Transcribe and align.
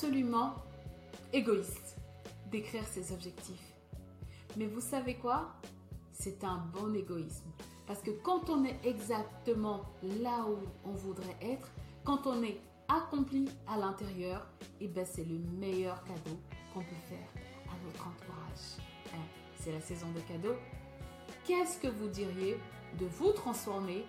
absolument 0.00 0.54
égoïste 1.30 1.98
d'écrire 2.50 2.86
ses 2.86 3.12
objectifs. 3.12 3.74
Mais 4.56 4.64
vous 4.64 4.80
savez 4.80 5.16
quoi? 5.16 5.52
C'est 6.10 6.42
un 6.42 6.56
bon 6.72 6.94
égoïsme. 6.94 7.50
Parce 7.86 8.00
que 8.00 8.10
quand 8.10 8.48
on 8.48 8.64
est 8.64 8.78
exactement 8.82 9.82
là 10.22 10.46
où 10.48 10.56
on 10.88 10.92
voudrait 10.92 11.36
être, 11.42 11.68
quand 12.02 12.26
on 12.26 12.42
est 12.42 12.58
accompli 12.88 13.46
à 13.68 13.76
l'intérieur, 13.76 14.46
et 14.80 14.86
eh 14.86 14.88
ben 14.88 15.04
c'est 15.04 15.24
le 15.24 15.38
meilleur 15.60 16.02
cadeau 16.04 16.38
qu'on 16.72 16.80
peut 16.80 17.02
faire 17.10 17.28
à 17.68 17.76
notre 17.84 18.08
entourage. 18.08 18.80
Hein, 19.12 19.26
c'est 19.58 19.72
la 19.72 19.82
saison 19.82 20.10
de 20.12 20.20
cadeaux. 20.20 20.56
Qu'est-ce 21.44 21.78
que 21.78 21.88
vous 21.88 22.08
diriez 22.08 22.58
de 22.98 23.04
vous 23.04 23.32
transformer 23.32 24.06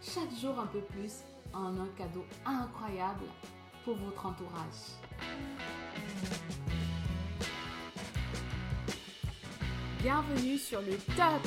chaque 0.00 0.32
jour 0.40 0.56
un 0.60 0.66
peu 0.66 0.82
plus 0.82 1.14
en 1.52 1.76
un 1.80 1.88
cadeau 1.98 2.24
incroyable 2.46 3.24
pour 3.84 3.96
votre 3.96 4.24
entourage? 4.24 5.02
Bienvenue 10.02 10.58
sur 10.58 10.80
le 10.80 10.96
top 11.16 11.42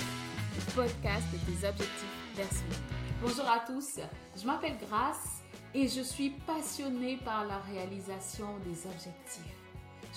podcast 0.74 1.28
des 1.46 1.68
objectifs 1.68 2.34
personnels. 2.36 2.78
Bonjour 3.22 3.50
à 3.50 3.60
tous, 3.60 4.00
je 4.38 4.46
m'appelle 4.46 4.78
Grace 4.88 5.42
et 5.74 5.88
je 5.90 6.02
suis 6.02 6.30
passionnée 6.30 7.18
par 7.18 7.46
la 7.46 7.58
réalisation 7.60 8.58
des 8.60 8.88
objectifs. 8.88 9.56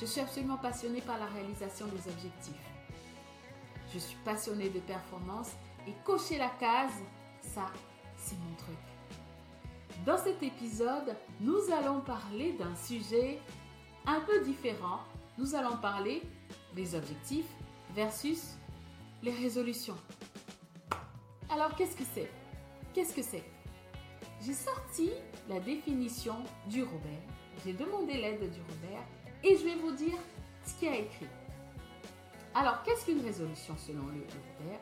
Je 0.00 0.06
suis 0.06 0.20
absolument 0.20 0.58
passionnée 0.58 1.00
par 1.00 1.18
la 1.18 1.26
réalisation 1.26 1.86
des 1.86 2.10
objectifs. 2.10 2.54
Je 3.92 3.98
suis 3.98 4.18
passionnée 4.24 4.68
de 4.68 4.78
performance 4.80 5.50
et 5.86 5.92
cocher 6.04 6.38
la 6.38 6.50
case, 6.60 7.02
ça, 7.40 7.66
c'est 8.16 8.38
mon 8.38 8.54
truc. 8.54 8.97
Dans 10.06 10.16
cet 10.16 10.42
épisode, 10.42 11.16
nous 11.40 11.58
allons 11.72 12.00
parler 12.00 12.52
d'un 12.52 12.74
sujet 12.76 13.40
un 14.06 14.20
peu 14.20 14.40
différent. 14.40 15.00
Nous 15.36 15.54
allons 15.54 15.76
parler 15.76 16.22
des 16.74 16.94
objectifs 16.94 17.50
versus 17.94 18.56
les 19.22 19.32
résolutions. 19.32 19.96
Alors, 21.50 21.74
qu'est-ce 21.74 21.96
que 21.96 22.04
c'est? 22.14 22.30
Qu'est-ce 22.94 23.14
que 23.14 23.22
c'est? 23.22 23.44
J'ai 24.40 24.54
sorti 24.54 25.10
la 25.48 25.58
définition 25.60 26.36
du 26.68 26.82
Robert. 26.82 27.22
J'ai 27.64 27.72
demandé 27.72 28.14
l'aide 28.14 28.50
du 28.50 28.60
Robert 28.60 29.04
et 29.42 29.56
je 29.56 29.64
vais 29.64 29.74
vous 29.74 29.92
dire 29.92 30.18
ce 30.64 30.74
qu'il 30.74 30.88
a 30.88 30.96
écrit. 30.96 31.26
Alors, 32.54 32.82
qu'est-ce 32.82 33.04
qu'une 33.04 33.20
résolution 33.20 33.76
selon 33.76 34.06
le 34.06 34.24
Robert? 34.60 34.80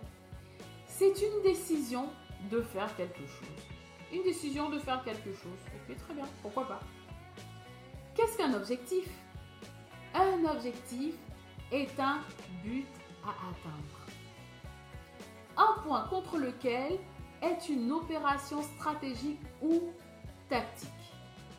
C'est 0.87 1.15
une 1.21 1.43
décision 1.43 2.09
de 2.51 2.61
faire 2.61 2.95
quelque 2.97 3.27
chose. 3.27 3.76
Une 4.13 4.23
décision 4.23 4.71
de 4.71 4.79
faire 4.79 5.03
quelque 5.05 5.33
chose. 5.33 5.59
Ok, 5.75 5.97
très 5.97 6.15
bien, 6.15 6.25
pourquoi 6.43 6.67
pas. 6.69 6.81
Qu'est-ce 8.15 8.37
qu'un 8.37 8.55
objectif? 8.55 9.09
Un 10.15 10.45
objectif 10.45 11.15
est 11.73 11.99
un 11.99 12.21
but 12.63 12.87
à 13.25 13.31
atteindre. 13.31 14.07
Un 15.57 15.83
point 15.83 16.07
contre 16.09 16.39
lequel 16.39 16.99
est 17.43 17.69
une 17.69 17.93
opération 17.93 18.63
stratégique 18.63 19.41
ou 19.61 19.93
tactique. 20.49 20.91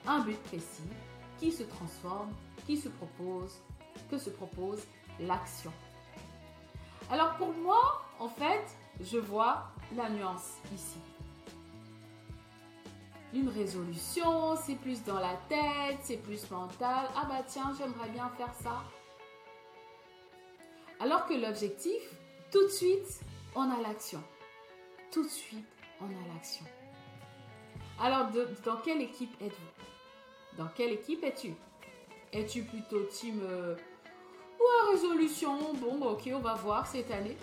Un 0.06 0.20
but 0.20 0.42
précis 0.44 0.90
qui 1.38 1.52
se 1.52 1.64
transforme, 1.64 2.32
qui 2.66 2.78
se 2.78 2.90
propose, 2.90 3.62
que 4.10 4.18
se 4.18 4.30
propose 4.30 4.82
l'action. 5.20 5.72
Alors 7.12 7.36
pour 7.36 7.54
moi, 7.54 8.02
en 8.20 8.30
fait, 8.30 8.66
je 9.02 9.18
vois 9.18 9.72
la 9.96 10.10
nuance 10.10 10.58
ici. 10.74 11.00
Une 13.34 13.50
résolution, 13.50 14.56
c'est 14.56 14.76
plus 14.76 15.04
dans 15.04 15.20
la 15.20 15.36
tête, 15.50 16.00
c'est 16.02 16.18
plus 16.18 16.50
mental. 16.50 17.10
Ah 17.16 17.26
bah 17.30 17.44
tiens, 17.46 17.74
j'aimerais 17.78 18.10
bien 18.10 18.30
faire 18.30 18.54
ça. 18.54 18.84
Alors 21.00 21.26
que 21.26 21.34
l'objectif, 21.34 22.02
tout 22.52 22.64
de 22.64 22.72
suite, 22.72 23.22
on 23.54 23.70
a 23.70 23.82
l'action. 23.82 24.24
Tout 25.12 25.24
de 25.24 25.30
suite, 25.30 25.68
on 26.02 26.06
a 26.06 26.34
l'action. 26.34 26.66
Alors, 28.00 28.30
dans 28.64 28.78
quelle 28.78 29.02
équipe 29.02 29.36
êtes-vous? 29.42 30.58
Dans 30.58 30.70
quelle 30.70 30.94
équipe 30.94 31.24
es-tu? 31.24 31.54
Es-tu 32.32 32.64
plutôt 32.64 33.04
team 33.06 33.40
euh, 33.44 33.76
ou 34.60 34.92
résolution? 34.92 35.74
Bon, 35.76 35.98
bah, 35.98 36.08
ok, 36.08 36.30
on 36.34 36.40
va 36.40 36.56
voir 36.56 36.88
cette 36.88 37.12
année. 37.12 37.38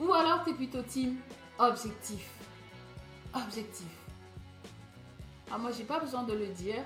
Ou 0.00 0.12
alors, 0.12 0.42
tu 0.44 0.50
es 0.50 0.54
plutôt 0.54 0.82
team 0.82 1.18
objectif. 1.58 2.28
Objectif. 3.34 3.86
Ah, 5.50 5.58
moi, 5.58 5.72
j'ai 5.72 5.84
pas 5.84 5.98
besoin 5.98 6.22
de 6.22 6.34
le 6.34 6.46
dire, 6.48 6.82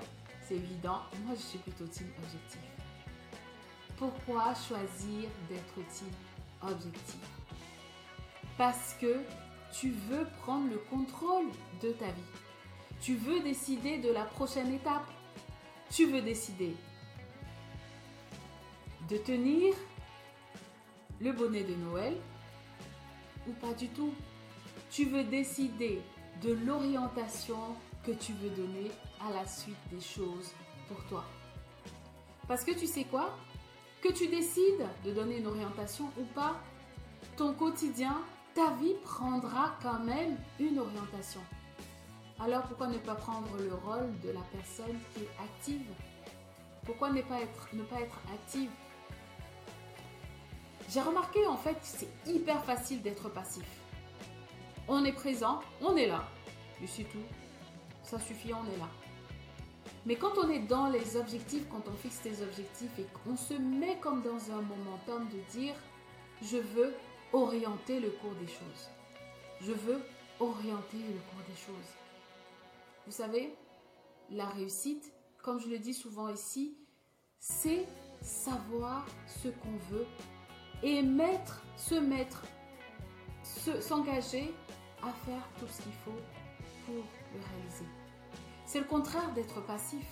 c'est 0.47 0.55
évident. 0.55 1.01
Moi, 1.25 1.35
je 1.35 1.41
suis 1.41 1.59
plutôt 1.59 1.85
team 1.85 2.07
objectif. 2.23 2.61
Pourquoi 3.97 4.53
choisir 4.55 5.29
d'être 5.47 5.75
team 5.91 6.09
objectif? 6.61 7.19
Parce 8.57 8.95
que 8.99 9.21
tu 9.71 9.91
veux 9.91 10.25
prendre 10.41 10.69
le 10.69 10.77
contrôle 10.77 11.45
de 11.83 11.91
ta 11.91 12.07
vie. 12.07 12.21
Tu 13.01 13.15
veux 13.15 13.41
décider 13.41 13.99
de 13.99 14.11
la 14.11 14.25
prochaine 14.25 14.73
étape. 14.73 15.07
Tu 15.91 16.05
veux 16.07 16.21
décider 16.21 16.75
de 19.07 19.17
tenir 19.17 19.73
le 21.21 21.31
bonnet 21.31 21.63
de 21.63 21.75
Noël 21.75 22.17
ou 23.47 23.53
pas 23.53 23.73
du 23.73 23.87
tout. 23.89 24.13
Tu 24.91 25.05
veux 25.05 25.23
décider 25.23 26.01
de 26.41 26.53
l'orientation 26.53 27.75
que 28.03 28.11
tu 28.11 28.33
veux 28.33 28.49
donner 28.49 28.91
à 29.27 29.31
la 29.33 29.45
suite 29.45 29.77
des 29.91 30.01
choses 30.01 30.51
pour 30.87 31.03
toi. 31.05 31.25
Parce 32.47 32.63
que 32.63 32.71
tu 32.71 32.87
sais 32.87 33.03
quoi? 33.03 33.37
Que 34.01 34.11
tu 34.13 34.27
décides 34.27 34.87
de 35.03 35.11
donner 35.11 35.39
une 35.39 35.47
orientation 35.47 36.05
ou 36.17 36.23
pas, 36.33 36.55
ton 37.35 37.53
quotidien, 37.53 38.17
ta 38.55 38.71
vie 38.75 38.95
prendra 39.03 39.75
quand 39.83 39.99
même 39.99 40.37
une 40.59 40.79
orientation. 40.79 41.41
Alors 42.39 42.63
pourquoi 42.63 42.87
ne 42.87 42.97
pas 42.97 43.15
prendre 43.15 43.49
le 43.59 43.73
rôle 43.73 44.17
de 44.23 44.31
la 44.31 44.41
personne 44.53 44.97
qui 45.13 45.23
est 45.23 45.43
active? 45.43 45.85
Pourquoi 46.85 47.11
ne 47.11 47.21
pas 47.21 47.41
être, 47.41 47.67
active? 48.33 48.69
J'ai 50.89 51.01
remarqué 51.01 51.45
en 51.45 51.57
fait 51.57 51.77
c'est 51.81 52.09
hyper 52.25 52.63
facile 52.63 53.01
d'être 53.01 53.29
passif. 53.29 53.65
On 54.91 55.05
est 55.05 55.13
présent, 55.13 55.59
on 55.81 55.95
est 55.95 56.07
là. 56.07 56.27
Et 56.81 56.87
c'est 56.87 57.03
tout. 57.03 57.23
Ça 58.01 58.19
suffit, 58.19 58.51
on 58.53 58.65
est 58.73 58.77
là. 58.77 58.89
Mais 60.05 60.15
quand 60.15 60.37
on 60.37 60.49
est 60.49 60.59
dans 60.59 60.87
les 60.87 61.15
objectifs, 61.15 61.67
quand 61.69 61.83
on 61.87 61.93
fixe 61.93 62.21
des 62.23 62.41
objectifs 62.41 62.97
et 62.97 63.05
qu'on 63.23 63.37
se 63.37 63.53
met 63.53 63.97
comme 64.01 64.23
dans 64.23 64.51
un 64.51 64.61
momentum 64.61 65.27
de 65.29 65.39
dire 65.51 65.75
je 66.41 66.57
veux 66.57 66.95
orienter 67.33 67.99
le 67.99 68.09
cours 68.09 68.33
des 68.41 68.47
choses. 68.47 68.89
Je 69.61 69.73
veux 69.73 70.01
orienter 70.39 70.97
le 70.97 71.19
cours 71.29 71.43
des 71.47 71.55
choses. 71.55 71.93
Vous 73.05 73.11
savez, 73.11 73.53
la 74.31 74.47
réussite, 74.47 75.13
comme 75.43 75.59
je 75.59 75.67
le 75.67 75.77
dis 75.77 75.93
souvent 75.93 76.29
ici, 76.29 76.75
c'est 77.37 77.85
savoir 78.21 79.05
ce 79.27 79.49
qu'on 79.49 79.77
veut 79.91 80.07
et 80.81 81.03
mettre, 81.03 81.61
se 81.77 81.95
mettre, 81.95 82.43
s'engager 83.81 84.53
à 85.03 85.11
faire 85.25 85.43
tout 85.59 85.67
ce 85.67 85.81
qu'il 85.81 85.93
faut 86.05 86.19
pour 86.85 86.95
le 86.95 87.39
réaliser. 87.51 87.85
C'est 88.65 88.79
le 88.79 88.85
contraire 88.85 89.31
d'être 89.33 89.61
passif. 89.65 90.05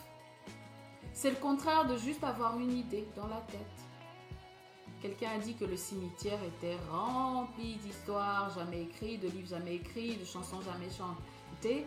C'est 1.14 1.30
le 1.30 1.38
contraire 1.38 1.88
de 1.88 1.98
juste 1.98 2.24
avoir 2.24 2.60
une 2.60 2.72
idée 2.72 3.08
dans 3.16 3.28
la 3.28 3.42
tête. 3.42 3.60
Quelqu'un 5.02 5.32
a 5.36 5.38
dit 5.38 5.56
que 5.56 5.66
le 5.66 5.78
cimetière 5.78 6.40
était 6.44 6.76
rempli 6.92 7.76
d'histoires 7.76 8.50
jamais 8.50 8.84
écrites, 8.84 9.22
de 9.22 9.28
livres 9.28 9.50
jamais 9.50 9.76
écrits, 9.76 10.16
de 10.18 10.26
chansons 10.26 10.62
jamais 10.62 10.90
chantées. 10.90 11.86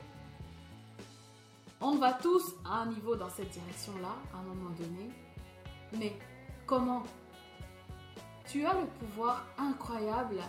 On 1.81 1.97
va 1.97 2.13
tous 2.13 2.55
à 2.65 2.83
un 2.83 2.87
niveau 2.87 3.17
dans 3.17 3.31
cette 3.31 3.51
direction-là, 3.51 4.15
à 4.33 4.39
un 4.39 4.43
moment 4.43 4.71
donné. 4.71 5.11
Mais 5.99 6.17
comment? 6.67 7.03
Tu 8.47 8.65
as 8.65 8.75
le 8.75 8.87
pouvoir 8.87 9.45
incroyable 9.59 10.41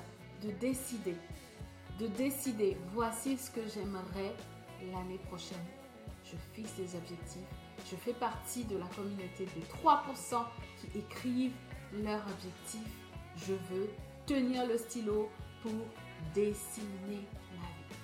de 0.43 0.51
décider. 0.51 1.15
De 2.01 2.07
décider, 2.07 2.75
voici 2.93 3.37
ce 3.37 3.51
que 3.51 3.61
j'aimerais 3.67 4.33
l'année 4.91 5.19
prochaine 5.29 5.63
je 6.31 6.35
fixe 6.53 6.73
des 6.75 6.95
objectifs. 6.95 7.41
Je 7.89 7.95
fais 7.95 8.13
partie 8.13 8.63
de 8.63 8.77
la 8.77 8.87
communauté 8.87 9.45
des 9.45 9.61
3% 9.61 10.45
qui 10.79 10.97
écrivent 10.97 11.53
leurs 12.03 12.23
objectifs. 12.23 12.97
Je 13.35 13.53
veux 13.53 13.89
tenir 14.25 14.65
le 14.65 14.79
stylo 14.79 15.29
pour 15.61 15.73
dessiner 16.33 17.27
la 17.53 17.67
vie. 17.77 17.99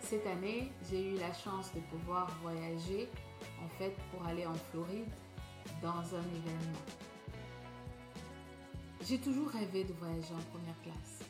Cette 0.00 0.26
année, 0.26 0.72
j'ai 0.90 1.12
eu 1.12 1.18
la 1.18 1.34
chance 1.34 1.74
de 1.74 1.80
pouvoir 1.80 2.26
voyager 2.42 3.10
en 3.62 3.68
fait 3.78 3.94
pour 4.10 4.26
aller 4.26 4.46
en 4.46 4.54
Floride 4.54 5.12
dans 5.82 5.88
un 6.14 6.28
événement. 6.36 7.09
J'ai 9.02 9.18
toujours 9.18 9.48
rêvé 9.48 9.84
de 9.84 9.94
voyager 9.94 10.34
en 10.34 10.50
première 10.52 10.78
classe. 10.82 11.20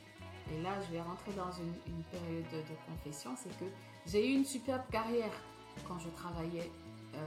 Et 0.53 0.61
là, 0.61 0.81
je 0.83 0.93
vais 0.93 1.01
rentrer 1.01 1.33
dans 1.33 1.53
une, 1.53 2.03
période 2.11 2.45
de, 2.53 2.93
confession, 2.93 3.31
c'est 3.37 3.57
que 3.59 3.71
j'ai 4.07 4.29
eu 4.29 4.35
une 4.35 4.45
superbe 4.45 4.83
carrière 4.91 5.33
quand 5.87 5.99
je 6.01 6.09
travaillais, 6.09 6.69
euh, 7.15 7.27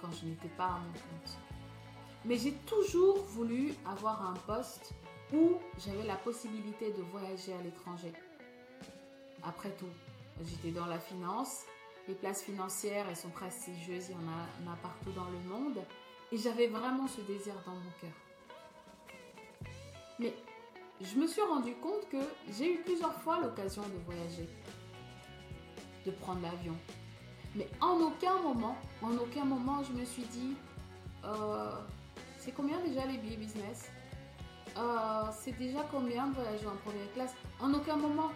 quand 0.00 0.10
je 0.12 0.26
n'étais 0.26 0.48
pas 0.56 0.66
à 0.66 0.78
mon 0.78 0.92
compte. 0.92 1.38
Mais 2.24 2.36
j'ai 2.36 2.52
toujours 2.66 3.18
voulu 3.24 3.74
avoir 3.86 4.26
un 4.26 4.32
poste 4.46 4.94
où 5.34 5.58
j'avais 5.84 6.04
la 6.04 6.16
possibilité 6.16 6.90
de 6.92 7.02
voyager 7.02 7.52
à 7.52 7.60
l'étranger. 7.60 8.12
Après 9.42 9.70
tout, 9.72 9.92
j'étais 10.42 10.70
dans 10.70 10.86
la 10.86 10.98
finance, 10.98 11.64
les 12.08 12.14
places 12.14 12.42
financières, 12.42 13.06
elles 13.10 13.16
sont 13.16 13.28
prestigieuses, 13.28 14.08
il 14.08 14.12
y 14.12 14.14
en 14.14 14.68
en 14.68 14.72
a 14.72 14.76
partout 14.76 15.12
dans 15.12 15.28
le 15.28 15.38
monde, 15.40 15.78
et 16.32 16.38
j'avais 16.38 16.68
vraiment 16.68 17.06
ce 17.06 17.20
désir 17.20 17.54
dans 17.66 17.74
mon 17.74 17.90
cœur. 18.00 18.12
Mais 20.18 20.34
je 21.00 21.16
me 21.16 21.26
suis 21.26 21.42
rendu 21.42 21.74
compte 21.76 22.08
que 22.08 22.20
j'ai 22.56 22.74
eu 22.74 22.78
plusieurs 22.78 23.14
fois 23.22 23.40
l'occasion 23.40 23.82
de 23.82 24.04
voyager, 24.06 24.48
de 26.06 26.10
prendre 26.12 26.42
l'avion. 26.42 26.76
Mais 27.56 27.68
en 27.80 28.00
aucun 28.00 28.40
moment, 28.40 28.76
en 29.02 29.16
aucun 29.16 29.44
moment, 29.44 29.82
je 29.82 29.92
me 29.92 30.04
suis 30.04 30.24
dit, 30.24 30.56
euh, 31.24 31.70
c'est 32.38 32.52
combien 32.52 32.80
déjà 32.80 33.06
les 33.06 33.18
billets 33.18 33.36
business? 33.36 33.90
Euh, 34.76 35.24
C'est 35.32 35.56
déjà 35.56 35.84
combien 35.90 36.26
de 36.28 36.34
voyager 36.34 36.66
en 36.66 36.76
première 36.76 37.12
classe? 37.12 37.34
En 37.60 37.72
aucun 37.72 37.96
moment. 37.96 38.30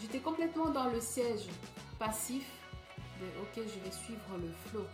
J'étais 0.00 0.20
complètement 0.20 0.70
dans 0.70 0.88
le 0.88 1.00
siège 1.00 1.46
passif 1.98 2.46
de 3.20 3.26
ok, 3.40 3.54
je 3.56 3.84
vais 3.84 3.90
suivre 3.90 4.36
le 4.40 4.50
flot. 4.66 4.86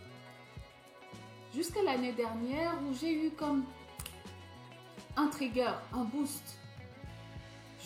Jusqu'à 1.53 1.83
l'année 1.83 2.13
dernière 2.13 2.73
où 2.83 2.93
j'ai 2.93 3.25
eu 3.25 3.31
comme 3.31 3.63
un 5.21 5.27
trigger, 5.27 5.73
un 5.93 6.03
boost. 6.03 6.57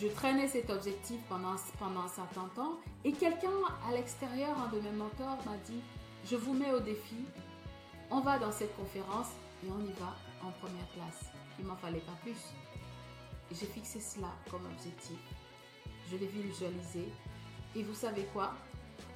Je 0.00 0.08
traînais 0.08 0.48
cet 0.48 0.70
objectif 0.70 1.18
pendant, 1.28 1.56
pendant 1.78 2.00
un 2.00 2.08
certain 2.08 2.48
temps 2.54 2.76
et 3.04 3.12
quelqu'un 3.12 3.50
à 3.86 3.92
l'extérieur, 3.92 4.56
un 4.58 4.68
de 4.74 4.80
mes 4.80 4.90
mentors, 4.90 5.38
m'a 5.44 5.56
dit, 5.66 5.82
je 6.24 6.36
vous 6.36 6.54
mets 6.54 6.72
au 6.72 6.80
défi, 6.80 7.16
on 8.10 8.20
va 8.20 8.38
dans 8.38 8.52
cette 8.52 8.74
conférence 8.76 9.28
et 9.64 9.68
on 9.70 9.80
y 9.84 9.92
va 9.92 10.14
en 10.42 10.50
première 10.60 10.88
classe. 10.94 11.30
Il 11.58 11.66
m'en 11.66 11.76
fallait 11.76 12.00
pas 12.00 12.16
plus. 12.22 12.38
J'ai 13.52 13.66
fixé 13.66 14.00
cela 14.00 14.28
comme 14.50 14.64
objectif. 14.66 15.18
Je 16.10 16.16
l'ai 16.16 16.26
visualisé. 16.26 17.08
Et 17.74 17.82
vous 17.82 17.94
savez 17.94 18.24
quoi? 18.32 18.54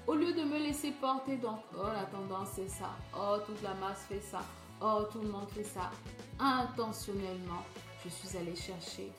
Au 0.06 0.14
lieu 0.14 0.32
de 0.32 0.43
me 0.43 0.58
laisser 0.58 0.93
porter 0.93 1.37
donc, 1.37 1.61
oh 1.75 1.87
la 1.87 2.05
tendance 2.05 2.49
c'est 2.55 2.69
ça, 2.69 2.96
oh 3.16 3.37
toute 3.46 3.62
la 3.62 3.75
masse 3.75 4.05
fait 4.08 4.20
ça, 4.20 4.40
oh 4.81 5.05
tout 5.11 5.20
le 5.20 5.28
monde 5.28 5.49
fait 5.50 5.64
ça, 5.64 5.90
intentionnellement, 6.38 7.64
je 8.05 8.08
suis 8.08 8.37
allée 8.37 8.56
chercher 8.56 9.11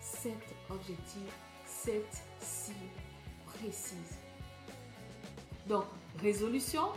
cet 0.00 0.54
objectif, 0.70 1.22
cette 1.66 2.22
cible 2.38 2.78
précise. 3.46 4.18
Donc, 5.66 5.84
résolution, 6.20 6.92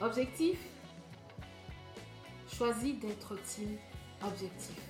objectif, 0.00 0.58
choisis 2.52 2.98
d'être 2.98 3.36
team 3.42 3.78
objectif. 4.24 4.80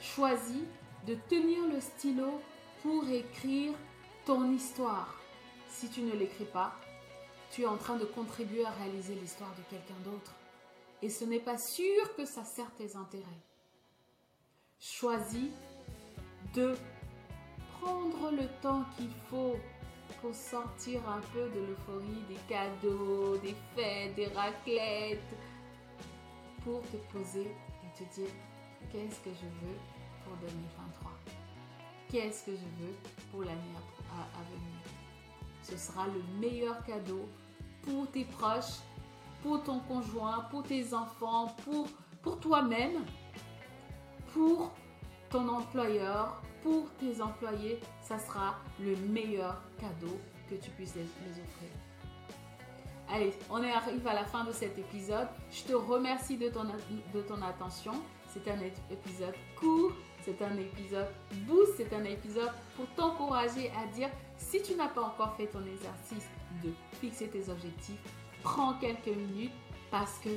Choisis 0.00 0.64
de 1.06 1.14
tenir 1.28 1.66
le 1.72 1.80
stylo 1.80 2.40
pour 2.82 3.08
écrire 3.08 3.72
ton 4.24 4.52
histoire. 4.52 5.14
Si 5.68 5.88
tu 5.88 6.00
ne 6.00 6.12
l'écris 6.12 6.46
pas, 6.46 6.74
tu 7.50 7.62
es 7.62 7.66
en 7.66 7.76
train 7.76 7.96
de 7.96 8.04
contribuer 8.04 8.64
à 8.64 8.70
réaliser 8.70 9.14
l'histoire 9.14 9.54
de 9.56 9.62
quelqu'un 9.70 9.98
d'autre. 10.04 10.34
Et 11.02 11.10
ce 11.10 11.24
n'est 11.24 11.40
pas 11.40 11.58
sûr 11.58 12.14
que 12.16 12.24
ça 12.24 12.44
sert 12.44 12.72
tes 12.74 12.96
intérêts. 12.96 13.42
Choisis 14.78 15.50
de 16.54 16.74
prendre 17.80 18.30
le 18.30 18.46
temps 18.62 18.84
qu'il 18.96 19.12
faut 19.30 19.56
pour 20.20 20.34
sortir 20.34 21.06
un 21.08 21.20
peu 21.32 21.48
de 21.50 21.60
l'euphorie 21.66 22.22
des 22.28 22.38
cadeaux, 22.48 23.36
des 23.38 23.54
fêtes, 23.74 24.14
des 24.14 24.26
raclettes, 24.28 25.20
pour 26.64 26.82
te 26.82 26.96
poser 27.12 27.46
et 27.46 27.98
te 27.98 28.14
dire 28.14 28.30
qu'est-ce 28.90 29.20
que 29.20 29.30
je 29.30 29.46
veux 29.66 29.78
pour 30.24 30.36
2023 30.38 31.12
Qu'est-ce 32.10 32.46
que 32.46 32.52
je 32.52 32.84
veux 32.84 32.94
pour 33.30 33.42
l'année 33.42 33.74
à, 34.12 34.42
venir? 34.50 34.80
Ce 35.62 35.76
sera 35.76 36.06
le 36.06 36.22
meilleur 36.40 36.84
cadeau 36.84 37.28
pour 37.82 38.10
tes 38.10 38.24
proches, 38.24 38.80
pour 39.46 39.62
ton 39.62 39.78
conjoint, 39.78 40.44
pour 40.50 40.64
tes 40.64 40.92
enfants, 40.92 41.54
pour, 41.64 41.86
pour 42.20 42.40
toi-même, 42.40 43.04
pour 44.32 44.72
ton 45.30 45.48
employeur, 45.48 46.42
pour 46.64 46.90
tes 46.98 47.22
employés. 47.22 47.78
Ça 48.02 48.18
sera 48.18 48.56
le 48.80 48.96
meilleur 48.96 49.62
cadeau 49.78 50.18
que 50.50 50.56
tu 50.56 50.70
puisses 50.70 50.96
les, 50.96 51.02
offrir. 51.02 51.70
Allez, 53.08 53.32
on 53.48 53.62
arrive 53.62 54.04
à 54.08 54.14
la 54.14 54.24
fin 54.24 54.42
de 54.42 54.50
cet 54.50 54.76
épisode. 54.78 55.28
Je 55.52 55.62
te 55.62 55.74
remercie 55.74 56.36
de 56.36 56.48
ton, 56.48 56.64
de 56.64 57.20
ton 57.20 57.40
attention. 57.40 57.92
C'est 58.26 58.50
un 58.50 58.58
épisode 58.90 59.34
court, 59.60 59.92
c'est 60.22 60.42
un 60.42 60.56
épisode 60.56 61.06
boost, 61.46 61.74
c'est 61.76 61.94
un 61.94 62.04
épisode 62.04 62.50
pour 62.74 62.86
t'encourager 62.96 63.70
à 63.80 63.86
dire 63.94 64.10
si 64.36 64.60
tu 64.60 64.74
n'as 64.74 64.88
pas 64.88 65.02
encore 65.02 65.36
fait 65.36 65.46
ton 65.46 65.64
exercice 65.64 66.28
de 66.64 66.72
fixer 67.00 67.28
tes 67.28 67.48
objectifs, 67.48 68.02
prends 68.46 68.74
quelques 68.74 69.08
minutes 69.08 69.52
parce 69.90 70.18
que 70.18 70.28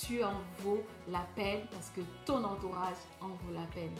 tu 0.00 0.22
en 0.22 0.40
vaux 0.60 0.84
la 1.08 1.26
peine, 1.34 1.62
parce 1.72 1.90
que 1.90 2.00
ton 2.24 2.44
entourage 2.44 2.96
en 3.20 3.28
vaut 3.28 3.52
la 3.52 3.66
peine. 3.74 3.94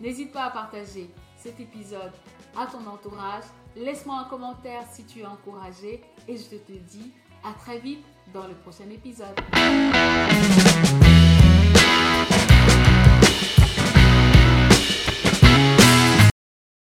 N'hésite 0.00 0.32
pas 0.32 0.46
à 0.46 0.50
partager 0.50 1.08
cet 1.36 1.60
épisode 1.60 2.12
à 2.56 2.66
ton 2.66 2.84
entourage. 2.86 3.44
Laisse-moi 3.76 4.18
un 4.18 4.24
commentaire 4.24 4.82
si 4.90 5.04
tu 5.04 5.20
es 5.20 5.26
encouragé 5.26 6.02
et 6.26 6.36
je 6.36 6.56
te 6.56 6.72
dis 6.72 7.12
à 7.44 7.52
très 7.52 7.78
vite 7.78 8.04
dans 8.34 8.46
le 8.48 8.54
prochain 8.54 8.90
épisode. 8.90 9.38